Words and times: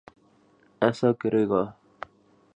ایسا 0.81 1.09
کرے 1.19 1.43
گا۔ 1.49 1.63